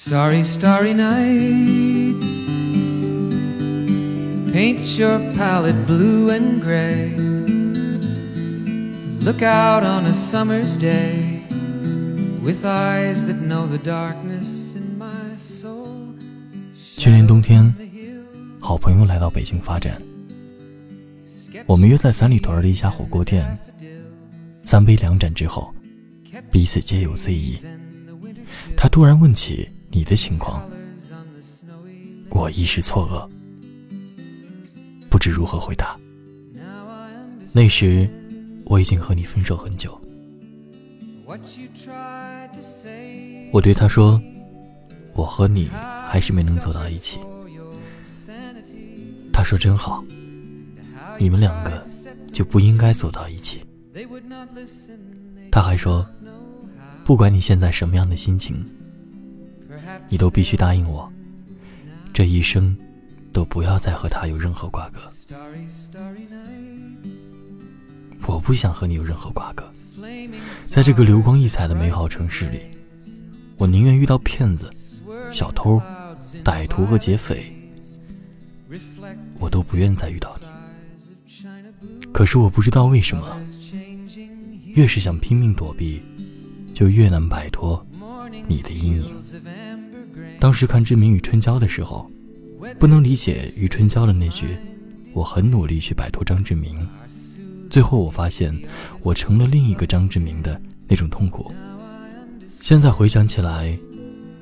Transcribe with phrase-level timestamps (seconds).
[0.00, 2.22] Starry, starry night.
[4.52, 7.16] Paint your palette blue and gray.
[9.20, 11.42] Look out on a summer's day
[12.40, 16.14] with eyes that know the darkness in my soul.
[16.96, 17.74] 去年冬天，
[18.60, 20.00] 好朋友来到北京发展，
[21.66, 23.58] 我们约在三里屯的一家火锅店。
[24.64, 25.74] 三杯两盏之后，
[26.52, 27.58] 彼此皆有醉意。
[28.76, 30.68] 他突然问起你的情况，
[32.30, 33.28] 我一时错愕，
[35.08, 35.98] 不知如何回答。
[37.52, 38.08] 那时
[38.64, 39.98] 我已经和你分手很久。
[43.50, 44.20] 我对他说
[45.14, 45.68] ：“我和你
[46.08, 47.18] 还是没能走到一起。”
[49.32, 50.04] 他说：“真好，
[51.18, 51.86] 你们两个
[52.32, 53.60] 就不应该走到一起。”
[55.50, 56.06] 他还说
[57.04, 58.64] ：“不管你现在什么样的心情，
[60.08, 61.10] 你都必须答应我，
[62.12, 62.76] 这一生
[63.32, 65.00] 都不要再和他有任何瓜葛。
[68.26, 69.64] 我不想和你有任何瓜葛，
[70.68, 72.60] 在这个流光溢彩的美好城市里，
[73.56, 74.70] 我宁愿遇到骗子、
[75.30, 75.80] 小偷、
[76.44, 77.52] 歹徒和劫匪，
[79.38, 80.46] 我都不愿再遇到你。
[82.12, 83.40] 可是我不知道为什么。”
[84.74, 86.00] 越是想拼命躲避，
[86.72, 87.84] 就越难摆脱
[88.46, 89.22] 你的阴影。
[90.40, 92.08] 当时看《志明与春娇》的时候，
[92.78, 94.56] 不能理解余春娇的那句
[95.12, 96.74] “我很努力去摆脱张志明”，
[97.68, 98.56] 最后我发现
[99.02, 101.50] 我成了另一个张志明的那种痛苦。
[102.46, 103.76] 现在回想起来，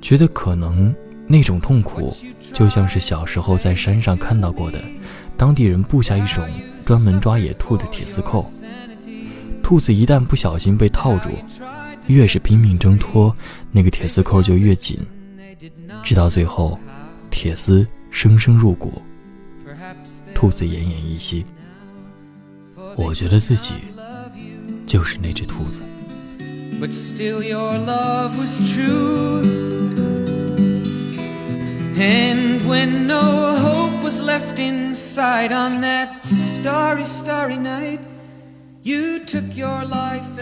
[0.03, 0.95] 觉得可能
[1.27, 2.15] 那种痛苦
[2.53, 4.79] 就像是小时候在山上看到过的，
[5.37, 6.45] 当地人布下一种
[6.85, 8.45] 专门抓野兔的铁丝扣。
[9.63, 11.31] 兔子一旦不小心被套住，
[12.07, 13.35] 越是拼命挣脱，
[13.73, 14.99] 那个铁丝扣就越紧，
[16.03, 16.79] 直到最后，
[17.31, 19.03] 铁丝生生入骨，
[20.35, 21.45] 兔子奄奄一息。
[22.97, 23.75] 我觉得自己
[24.87, 25.83] 就是那只兔子。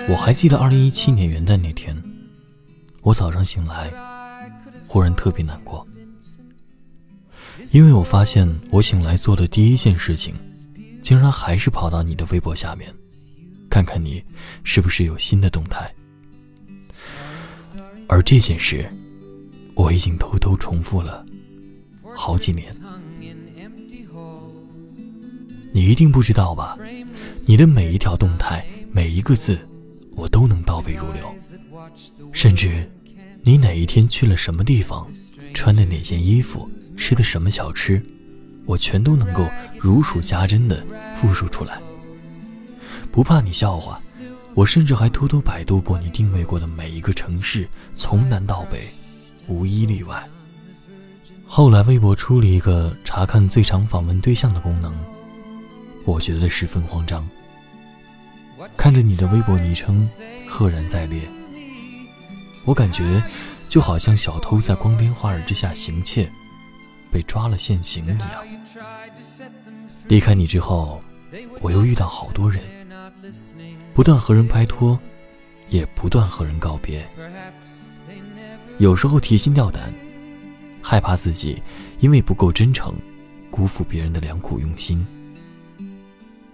[0.09, 1.97] 我还记得二零一七年元旦那天，
[3.03, 3.91] 我早上醒来，
[4.95, 5.85] 忽然特别难过，
[7.73, 10.33] 因为我发现我醒来做的第一件事情，
[11.03, 12.95] 竟然还是跑到你的微博下面，
[13.69, 14.23] 看看你
[14.63, 15.93] 是不是有新的动态。
[18.07, 18.89] 而这件事，
[19.75, 21.27] 我已经偷偷重复了
[22.15, 22.73] 好几年。
[25.73, 26.79] 你一定不知道吧？
[27.49, 29.59] 你的每一条动态，每一个字，
[30.15, 31.35] 我都能倒背如流。
[32.33, 32.89] 甚至，
[33.47, 35.07] 你哪一天去了什么地方，
[35.53, 36.67] 穿的哪件衣服，
[36.97, 38.03] 吃的什么小吃，
[38.65, 39.47] 我全都能够
[39.79, 40.83] 如数家珍的
[41.15, 41.79] 复述出来。
[43.13, 44.01] 不怕你笑话，
[44.55, 48.89] 我甚至还偷偷百度过你定位过的每一个城市，从南到北，
[49.47, 50.27] 无一例外。
[51.45, 54.97] 后来，微博出了一个查看最长访问对象的功能。
[56.07, 57.29] 我觉得十分慌张，
[58.75, 60.09] 看着你的微博昵称
[60.49, 61.21] 赫然在列，
[62.65, 63.23] 我感觉
[63.69, 66.31] 就好像小偷在光天化日之下行窃，
[67.13, 68.31] 被抓了现行一样。
[70.09, 71.01] 离开你之后，
[71.61, 72.63] 我又遇到好多人，
[73.93, 74.99] 不断和人拍拖，
[75.69, 77.07] 也不断和人告别。
[78.79, 79.93] 有时候提心吊胆，
[80.83, 81.63] 害怕自己
[82.01, 82.95] 因为不够真诚，
[83.51, 85.07] 辜负别人的良苦用心。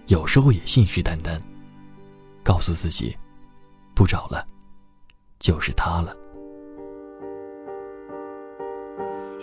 [0.07, 1.39] 有时候也信誓旦旦，
[2.43, 3.15] 告诉自己，
[3.93, 4.45] 不找了，
[5.41, 6.15] 就是他了。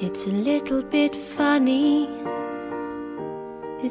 [0.00, 2.06] it's a little bit funny，it's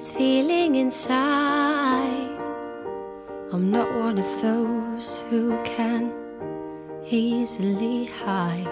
[0.09, 2.31] feeling inside。
[3.51, 6.09] i'm not one of those who can
[7.12, 8.72] easily hide。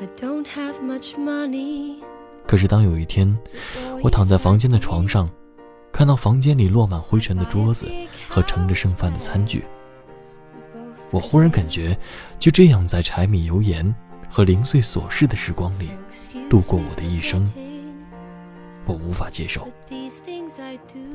[0.00, 1.96] i don't have much money
[2.46, 3.36] 可是当有一天，
[4.02, 5.28] 我躺在房间的床上。
[5.92, 7.86] 看到房间里落满灰尘的桌子
[8.28, 9.64] 和盛着剩饭的餐具，
[11.10, 11.96] 我忽然感觉，
[12.38, 13.94] 就这样在柴米油盐
[14.28, 15.90] 和零碎琐事的时光里
[16.48, 17.52] 度过我的一生，
[18.86, 19.68] 我无法接受。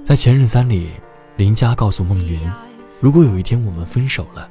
[0.04, 0.90] 在《前任三》里，
[1.38, 2.40] 林佳告诉孟云，
[3.00, 4.50] 如果有一天我们分手了，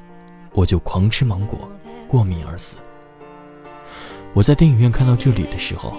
[0.52, 1.68] 我就狂吃芒果，
[2.08, 2.78] 过敏而死。
[4.32, 5.96] 我在电影院看到这里的时候，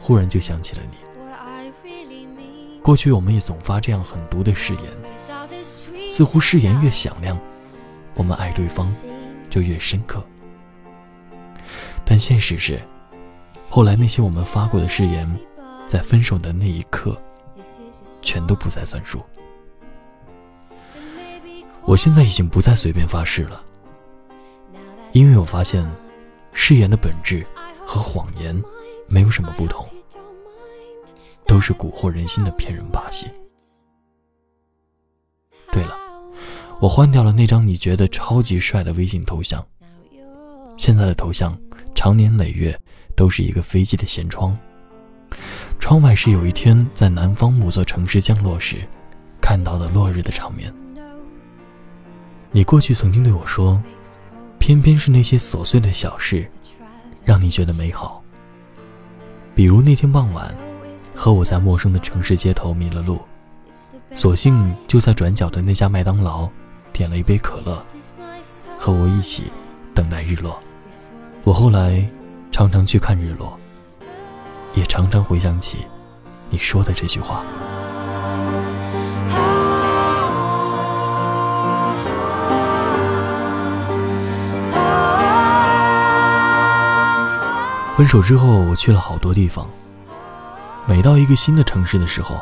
[0.00, 0.96] 忽然就想起了你。
[2.82, 4.82] 过去我们也总发这样狠毒的誓言，
[6.10, 7.38] 似乎誓言越响亮，
[8.14, 8.86] 我们爱对方
[9.48, 10.22] 就越深刻。
[12.04, 12.78] 但现实是，
[13.70, 15.28] 后来那些我们发过的誓言，
[15.86, 17.16] 在分手的那一刻，
[18.22, 19.22] 全都不再算数。
[21.84, 23.64] 我现在已经不再随便发誓了，
[25.12, 25.84] 因为我发现，
[26.52, 27.46] 誓言的本质
[27.86, 28.62] 和谎言
[29.08, 29.88] 没有什么不同，
[31.46, 33.28] 都是蛊惑人心的骗人把戏。
[36.82, 39.64] 我换掉了那张你觉得超级帅的微信头像，
[40.76, 41.56] 现在的头像
[41.94, 42.76] 长年累月
[43.14, 44.58] 都是一个飞机的舷窗，
[45.78, 48.78] 窗外是有一天在南方某座城市降落时
[49.40, 50.74] 看到的落日的场面。
[52.50, 53.80] 你过去曾经对我说，
[54.58, 56.50] 偏偏是那些琐碎的小事，
[57.24, 58.20] 让你觉得美好。
[59.54, 60.52] 比如那天傍晚，
[61.14, 63.20] 和我在陌生的城市街头迷了路，
[64.16, 66.50] 索性就在转角的那家麦当劳，
[66.92, 67.84] 点了一杯可乐，
[68.78, 69.50] 和我一起
[69.94, 70.58] 等待日落。
[71.44, 72.06] 我后来
[72.50, 73.58] 常常去看日落，
[74.74, 75.78] 也常常回想起
[76.50, 77.42] 你说的这句话。
[87.96, 89.68] 分手之后，我去了好多地方。
[90.86, 92.40] 每到一个新的城市的时候，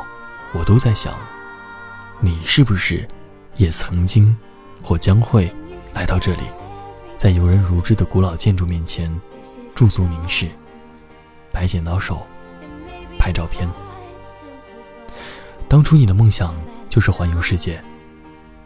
[0.53, 1.13] 我都在想，
[2.19, 3.07] 你是不是
[3.57, 4.35] 也曾经
[4.83, 5.51] 或将会
[5.93, 6.43] 来到这里，
[7.17, 9.11] 在游人如织的古老建筑面前
[9.75, 10.49] 驻足凝视，
[11.51, 12.25] 摆剪刀手，
[13.19, 13.69] 拍照片。
[15.67, 16.55] 当初你的梦想
[16.89, 17.81] 就是环游世界，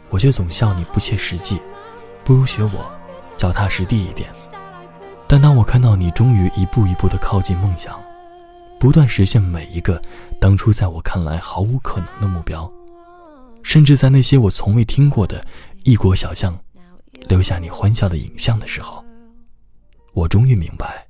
[0.09, 1.61] 我却总笑你不切实际，
[2.23, 2.91] 不如学我，
[3.35, 4.33] 脚踏实地一点。
[5.27, 7.99] 但当我看到你终于一步一步地靠近梦想，
[8.79, 10.01] 不断实现每一个
[10.39, 12.71] 当初在我看来毫无可能的目标，
[13.65, 15.44] 甚至在那些我从未听过的
[15.83, 16.63] 异国小巷
[17.27, 19.03] 留下你欢笑的影像的时候，
[20.13, 21.07] 我终于明白，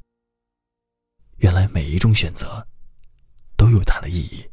[1.40, 2.66] 原来每一种选择
[3.57, 4.50] 都有它的意义。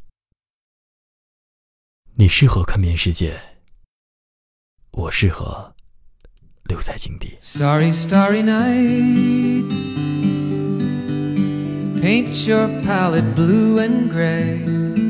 [2.17, 3.41] 你适合看遍世界，
[4.91, 5.73] 我适合。
[6.65, 7.37] 留在井底。
[7.43, 9.69] Starry, starry night.
[12.01, 15.02] Paint your palette blue and gray.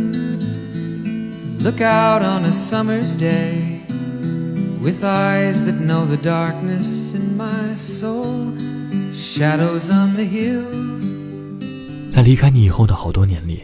[1.62, 3.80] Look out on a summer's day
[4.80, 8.52] with eyes that know the darkness in my soul.
[9.14, 11.14] Shadows on the hills.
[12.10, 13.62] 在离开你以后的好多年里，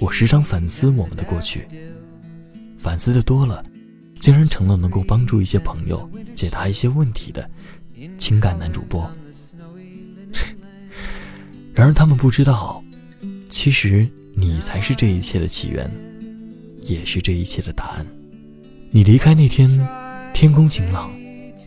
[0.00, 1.68] 我时常反思我们的过去，
[2.78, 3.62] 反思的多了。
[4.18, 7.48] 竟然成了能够帮助一些朋友解答一些问题的
[8.18, 9.08] 情感男主播。
[11.74, 12.82] 然而他们不知道，
[13.48, 15.88] 其实你才是这一切的起源，
[16.84, 18.06] 也是这一切的答案。
[18.90, 19.68] 你离开那天，
[20.32, 21.12] 天空晴朗，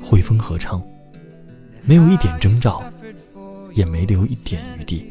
[0.02, 0.82] 惠风合唱，
[1.84, 2.84] 没有一点征兆，
[3.74, 5.06] 也没留一点余地。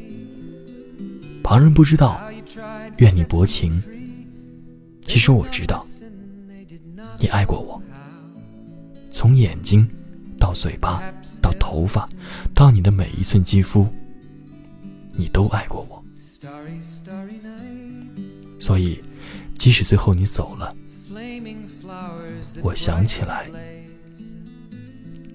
[1.43, 2.21] 旁人不知道，
[2.99, 3.83] 愿你薄情。
[5.03, 5.85] 其实我知道。
[7.19, 7.81] 你爱过我，
[9.11, 9.89] 从眼睛
[10.39, 11.03] 到嘴巴
[11.41, 12.07] 到头发，
[12.55, 13.89] 到你的每一寸肌肤，
[15.15, 16.05] 你都爱过我。
[18.59, 19.01] 所以，
[19.67, 20.73] 即使最后你走了，
[22.63, 23.51] 我想起来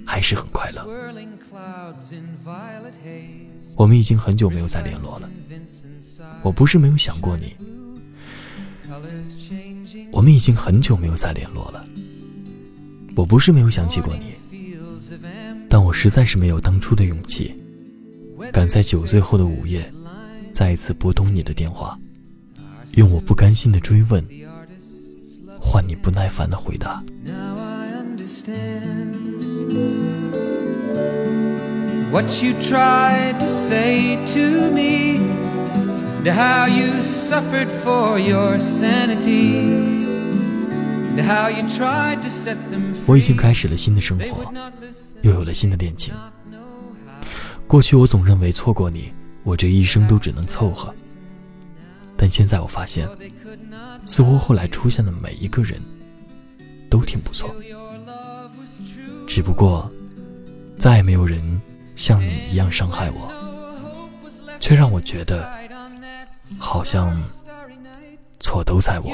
[0.06, 0.88] 还是很快乐。
[3.76, 5.30] 我们已经很久没有再联络了。
[6.44, 7.58] 我不是没有想过你。
[10.14, 11.86] 我们已经很久没有再联络了。
[13.18, 14.36] 我不是没有想起过你，
[15.68, 17.54] 但我实在是没有当初的勇气，
[18.54, 19.92] 敢在酒醉后的午夜
[20.54, 22.00] 再一次拨通你的电话，
[22.96, 24.24] 用我不甘心的追问
[25.60, 27.04] 换你不耐烦的回答。
[36.26, 40.02] how you suffered for your sanity
[41.22, 44.54] how you tried to set them free 我已经开始了新的生活
[45.22, 46.14] 又有了新的恋情。
[47.68, 50.94] 过去我总认为错过你我这一生都只能凑合
[52.22, 53.10] 但现在我发现
[54.06, 55.82] 似乎后来出现的每一个人
[56.88, 57.50] 都挺不错
[59.26, 59.92] 只不过
[60.78, 61.42] 再也没有人
[61.96, 63.28] 像你一样伤害我
[64.60, 65.52] 却让我觉得
[66.60, 67.20] 好像
[68.40, 69.12] 错都在我。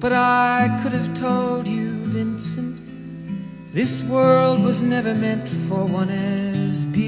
[0.00, 2.76] But I could have told you, Vincent,
[3.72, 7.07] this world was never meant for one as beautiful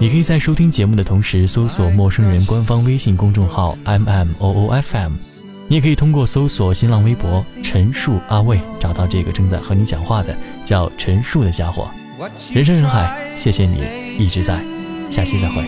[0.00, 5.12] 你可以在收听节目的同时搜索陌生人官方微信公众号 M M O O F M，
[5.68, 11.90] 你也可以通过搜索新浪微博陈树阿卫找到这个正在和你讲话的叫陈树的家伙。
[12.50, 13.82] 人山人海，谢谢你
[14.18, 14.58] 一直在，
[15.10, 15.64] 下期再会。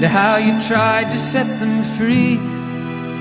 [0.00, 2.40] and how you tried to set them free.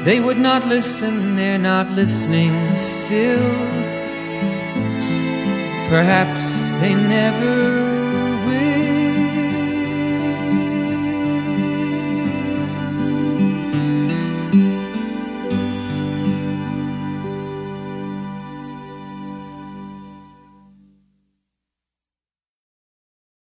[0.05, 3.92] They would not listen, they're not listening still.
[5.89, 8.02] Perhaps they never